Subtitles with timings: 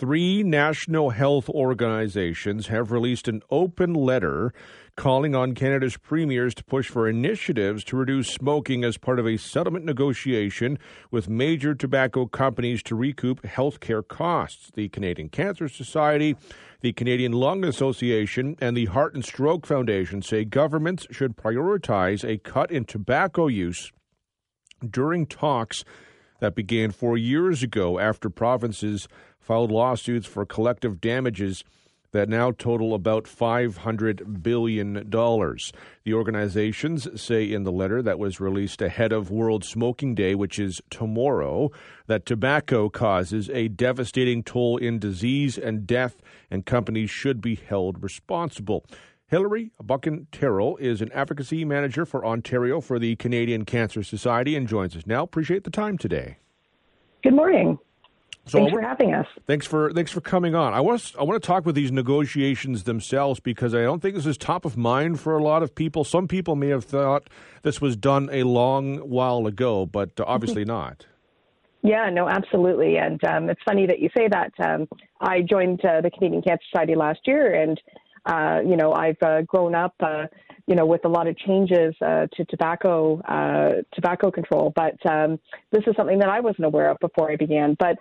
[0.00, 4.54] Three national health organizations have released an open letter
[4.96, 9.36] calling on Canada's premiers to push for initiatives to reduce smoking as part of a
[9.36, 10.78] settlement negotiation
[11.10, 14.70] with major tobacco companies to recoup healthcare costs.
[14.74, 16.34] The Canadian Cancer Society,
[16.80, 22.38] the Canadian Lung Association, and the Heart and Stroke Foundation say governments should prioritize a
[22.38, 23.92] cut in tobacco use
[24.82, 25.84] during talks
[26.40, 29.06] that began four years ago after provinces
[29.50, 31.64] filed lawsuits for collective damages
[32.12, 34.94] that now total about $500 billion.
[35.10, 40.60] The organizations say in the letter that was released ahead of World Smoking Day, which
[40.60, 41.72] is tomorrow,
[42.06, 48.04] that tobacco causes a devastating toll in disease and death, and companies should be held
[48.04, 48.86] responsible.
[49.26, 54.68] Hillary Buchan Terrell is an advocacy manager for Ontario for the Canadian Cancer Society and
[54.68, 55.24] joins us now.
[55.24, 56.36] Appreciate the time today.
[57.24, 57.80] Good morning.
[58.50, 59.26] So thanks for having us.
[59.46, 60.74] Thanks for thanks for coming on.
[60.74, 64.16] I want to, I want to talk with these negotiations themselves because I don't think
[64.16, 66.02] this is top of mind for a lot of people.
[66.02, 67.30] Some people may have thought
[67.62, 71.06] this was done a long while ago, but obviously not.
[71.82, 72.96] Yeah, no, absolutely.
[72.96, 74.52] And um, it's funny that you say that.
[74.58, 74.88] Um,
[75.20, 77.80] I joined uh, the Canadian Cancer Society last year, and
[78.26, 80.26] uh, you know, I've uh, grown up, uh,
[80.66, 84.72] you know, with a lot of changes uh, to tobacco uh, tobacco control.
[84.74, 85.38] But um,
[85.70, 87.76] this is something that I wasn't aware of before I began.
[87.78, 87.98] But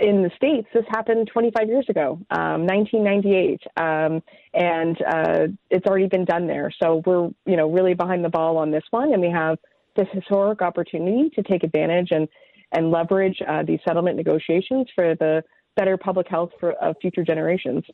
[0.00, 4.22] in the states, this happened 25 years ago, um, 1998, um,
[4.54, 6.70] and uh, it's already been done there.
[6.82, 9.58] So we're, you know, really behind the ball on this one, and we have
[9.96, 12.28] this historic opportunity to take advantage and
[12.74, 15.42] and leverage uh, these settlement negotiations for the
[15.76, 17.84] better public health for uh, future generations.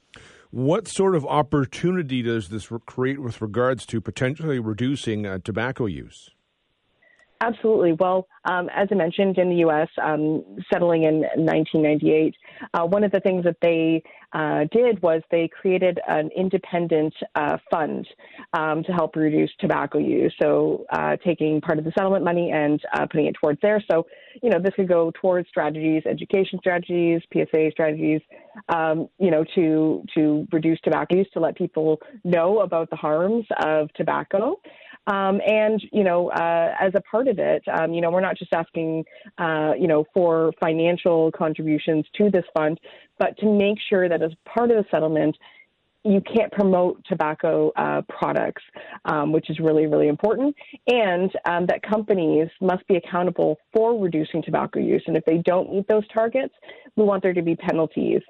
[0.50, 6.30] What sort of opportunity does this create with regards to potentially reducing uh, tobacco use?
[7.40, 7.92] Absolutely.
[7.92, 12.34] Well, um, as I mentioned, in the U.S., um, settling in 1998,
[12.74, 17.56] uh, one of the things that they uh, did was they created an independent uh,
[17.70, 18.06] fund
[18.54, 20.34] um, to help reduce tobacco use.
[20.42, 23.82] So, uh, taking part of the settlement money and uh, putting it towards there.
[23.88, 24.06] So,
[24.42, 28.20] you know, this could go towards strategies, education strategies, PSA strategies,
[28.68, 33.46] um, you know, to to reduce tobacco use, to let people know about the harms
[33.64, 34.60] of tobacco.
[35.08, 38.36] Um, and, you know, uh, as a part of it, um, you know, we're not
[38.36, 39.04] just asking,
[39.38, 42.78] uh, you know, for financial contributions to this fund,
[43.18, 45.34] but to make sure that as part of the settlement,
[46.04, 48.62] you can't promote tobacco uh, products,
[49.06, 50.54] um, which is really, really important,
[50.86, 55.02] and um, that companies must be accountable for reducing tobacco use.
[55.06, 56.54] And if they don't meet those targets,
[56.96, 58.22] we want there to be penalties.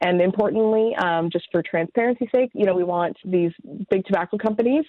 [0.00, 3.52] And importantly, um, just for transparency's sake, you know, we want these
[3.90, 4.84] big tobacco companies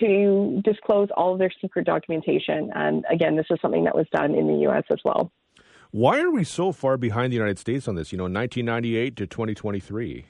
[0.00, 2.70] to disclose all of their secret documentation.
[2.74, 4.84] And again, this is something that was done in the U.S.
[4.90, 5.30] as well.
[5.90, 8.12] Why are we so far behind the United States on this?
[8.12, 10.26] You know, 1998 to 2023.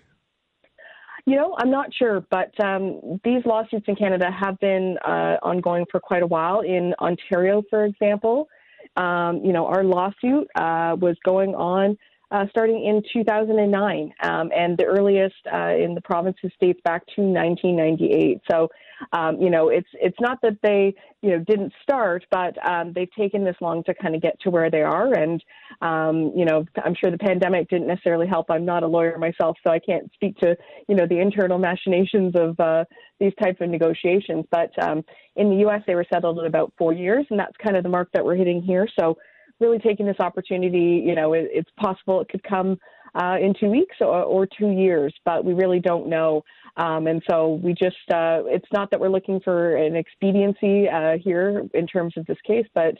[1.26, 5.84] You know, I'm not sure, but um, these lawsuits in Canada have been uh, ongoing
[5.90, 6.60] for quite a while.
[6.60, 8.48] In Ontario, for example,
[8.96, 11.98] um, you know, our lawsuit uh, was going on
[12.30, 17.22] uh, starting in 2009, um, and the earliest uh, in the provinces dates back to
[17.22, 18.40] 1998.
[18.50, 18.68] So,
[19.12, 23.10] um, you know, it's it's not that they you know didn't start, but um, they've
[23.16, 25.14] taken this long to kind of get to where they are.
[25.14, 25.42] And
[25.80, 28.50] um, you know, I'm sure the pandemic didn't necessarily help.
[28.50, 30.54] I'm not a lawyer myself, so I can't speak to
[30.86, 32.84] you know the internal machinations of uh,
[33.20, 34.44] these types of negotiations.
[34.50, 35.02] But um,
[35.36, 37.88] in the U.S., they were settled in about four years, and that's kind of the
[37.88, 38.86] mark that we're hitting here.
[39.00, 39.16] So
[39.60, 41.02] really taking this opportunity.
[41.04, 42.78] You know, it, it's possible it could come
[43.18, 46.42] uh, in two weeks or, or, two years, but we really don't know.
[46.76, 51.18] Um, and so we just, uh, it's not that we're looking for an expediency uh,
[51.22, 52.94] here in terms of this case, but,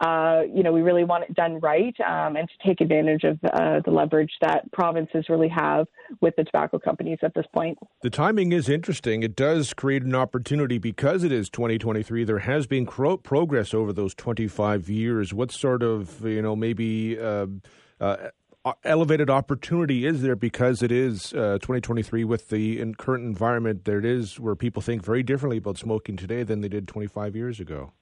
[0.00, 3.38] uh, you know, we really want it done right um, and to take advantage of
[3.52, 5.86] uh, the leverage that provinces really have
[6.20, 7.78] with the tobacco companies at this point.
[8.02, 9.22] The timing is interesting.
[9.22, 12.24] It does create an opportunity because it is 2023.
[12.24, 15.32] There has been cro- progress over those 25 years.
[15.32, 17.46] What sort of, you know, maybe uh,
[18.00, 18.16] uh,
[18.84, 24.04] elevated opportunity is there because it is uh, 2023 with the current environment there it
[24.04, 27.92] is where people think very differently about smoking today than they did 25 years ago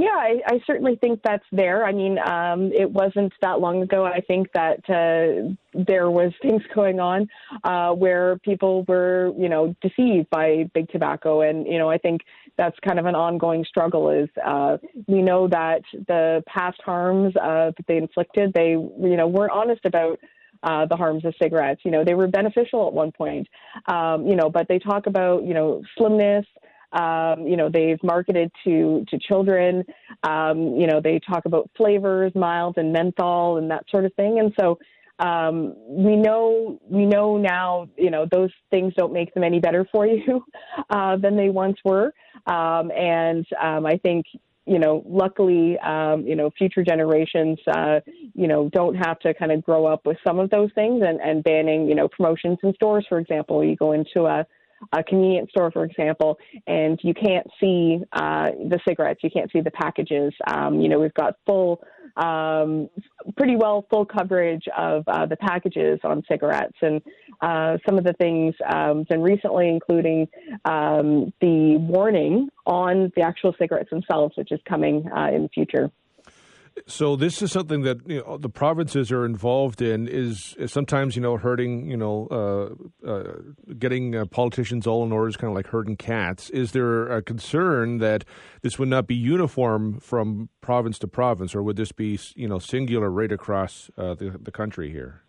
[0.00, 1.84] yeah, I, I certainly think that's there.
[1.84, 4.04] I mean, um, it wasn't that long ago.
[4.04, 7.28] I think that uh, there was things going on
[7.64, 12.22] uh, where people were, you know, deceived by big tobacco, and you know, I think
[12.56, 14.10] that's kind of an ongoing struggle.
[14.10, 19.26] Is uh, we know that the past harms uh, that they inflicted, they, you know,
[19.26, 20.18] weren't honest about.
[20.60, 21.82] Uh, the harms of cigarettes.
[21.84, 23.46] You know, they were beneficial at one point,
[23.86, 26.44] um, you know, but they talk about, you know, slimness,
[26.92, 29.84] um, you know, they've marketed to to children.
[30.22, 34.38] Um, you know, they talk about flavors, mild and menthol, and that sort of thing.
[34.38, 34.78] And so,
[35.18, 39.86] um, we know we know now you know those things don't make them any better
[39.92, 40.44] for you
[40.90, 42.12] uh, than they once were,
[42.46, 44.26] um, and um, I think
[44.68, 48.00] you know, luckily, um, you know, future generations, uh,
[48.34, 51.18] you know, don't have to kind of grow up with some of those things and,
[51.22, 53.64] and banning, you know, promotions in stores, for example.
[53.64, 54.46] You go into a,
[54.92, 59.60] a convenience store, for example, and you can't see uh, the cigarettes, you can't see
[59.60, 60.32] the packages.
[60.46, 61.80] Um, you know, we've got full
[62.16, 62.88] um,
[63.36, 67.00] pretty well full coverage of uh, the packages on cigarettes and
[67.40, 70.26] uh, some of the things um, done recently, including
[70.64, 75.90] um, the warning on the actual cigarettes themselves, which is coming uh, in the future.
[76.86, 80.08] So this is something that you know, the provinces are involved in.
[80.08, 83.32] Is, is sometimes you know hurting you know uh, uh,
[83.78, 86.50] getting uh, politicians all in order is kind of like herding cats.
[86.50, 88.24] Is there a concern that
[88.62, 92.58] this would not be uniform from province to province, or would this be you know
[92.58, 95.22] singular right across uh, the the country here?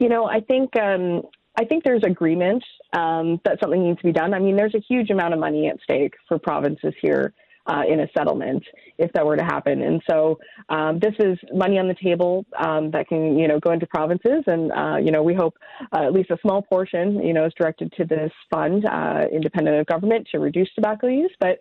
[0.00, 1.22] You know, I think um,
[1.58, 4.34] I think there's agreement um, that something needs to be done.
[4.34, 7.32] I mean, there's a huge amount of money at stake for provinces here
[7.66, 8.62] uh, in a settlement
[8.98, 9.82] if that were to happen.
[9.82, 13.72] And so um, this is money on the table um, that can, you know, go
[13.72, 14.42] into provinces.
[14.46, 15.56] And, uh, you know, we hope
[15.92, 19.78] uh, at least a small portion, you know, is directed to this fund, uh, independent
[19.78, 21.34] of government, to reduce tobacco use.
[21.40, 21.58] But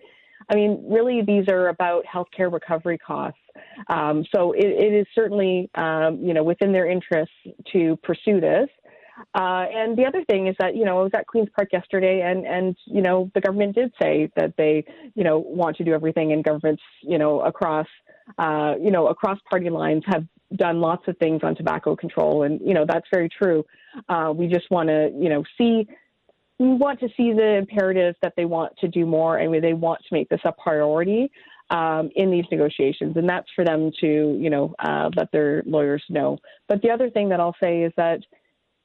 [0.50, 3.40] I mean, really, these are about healthcare recovery costs.
[3.88, 7.34] Um, so it, it is certainly, um, you know, within their interests
[7.74, 8.70] to pursue this.
[9.34, 12.22] Uh, and the other thing is that you know I was at Queens Park yesterday,
[12.22, 14.86] and and you know the government did say that they
[15.16, 17.88] you know want to do everything, and governments you know across
[18.38, 20.26] uh, you know across party lines have
[20.56, 23.66] done lots of things on tobacco control, and you know that's very true.
[24.10, 25.88] Uh, we just want to you know see
[26.60, 30.00] we want to see the imperative that they want to do more, and they want
[30.02, 31.32] to make this a priority.
[31.72, 36.04] Um, in these negotiations, and that's for them to, you know, uh, let their lawyers
[36.10, 36.38] know.
[36.70, 38.20] But the other thing that I'll say is that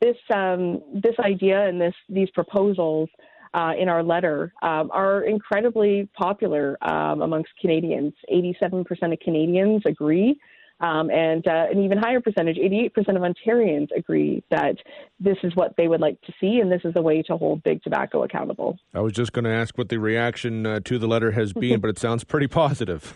[0.00, 3.08] this um, this idea and this these proposals
[3.54, 8.12] uh, in our letter um, are incredibly popular um, amongst Canadians.
[8.32, 10.38] 87% of Canadians agree.
[10.80, 14.76] Um, and uh, an even higher percentage, 88% of Ontarians agree that
[15.18, 17.62] this is what they would like to see, and this is a way to hold
[17.62, 18.78] big tobacco accountable.
[18.94, 21.80] I was just going to ask what the reaction uh, to the letter has been,
[21.82, 23.14] but it sounds pretty positive.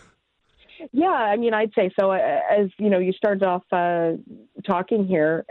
[0.97, 2.11] Yeah, I mean, I'd say so.
[2.11, 4.13] As you know, you started off uh,
[4.65, 5.45] talking here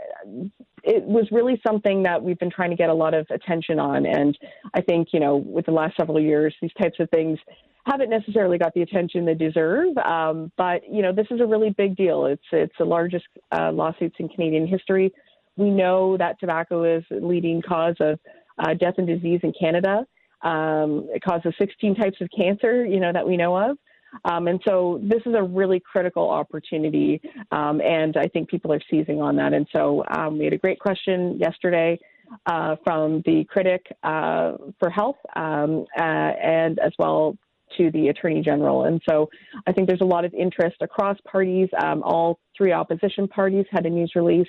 [0.85, 4.05] it was really something that we've been trying to get a lot of attention on.
[4.05, 4.37] And
[4.75, 7.39] I think, you know, with the last several years, these types of things
[7.85, 9.97] haven't necessarily got the attention they deserve.
[9.97, 12.25] Um, but, you know, this is a really big deal.
[12.25, 15.11] It's, it's the largest uh, lawsuits in Canadian history.
[15.57, 18.19] We know that tobacco is leading cause of
[18.59, 20.05] uh, death and disease in Canada.
[20.43, 23.77] Um, it causes 16 types of cancer, you know, that we know of.
[24.23, 27.21] Um, and so this is a really critical opportunity,
[27.51, 29.53] um, and I think people are seizing on that.
[29.53, 31.99] And so um, we had a great question yesterday
[32.45, 37.37] uh, from the critic uh, for health, um, uh, and as well
[37.77, 38.85] to the attorney general.
[38.85, 39.29] And so
[39.67, 41.67] I think there's a lot of interest across parties.
[41.83, 44.47] Um, all three opposition parties had a news release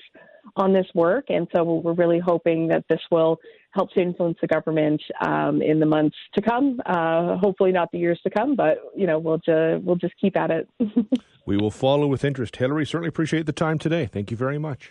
[0.54, 3.38] on this work, and so we're really hoping that this will
[3.76, 6.80] help to influence the government um, in the months to come.
[6.86, 10.36] Uh, hopefully, not the years to come, but you know we'll ju- we'll just keep
[10.36, 10.68] at it.
[11.46, 12.56] we will follow with interest.
[12.56, 14.06] Hillary, certainly appreciate the time today.
[14.06, 14.90] Thank you very much.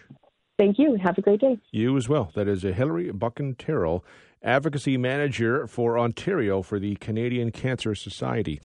[0.57, 0.97] Thank you.
[1.03, 1.57] Have a great day.
[1.71, 2.31] You as well.
[2.33, 4.05] That is a Hillary Buchan-Terrell,
[4.41, 8.61] advocacy manager for Ontario for the Canadian Cancer Society.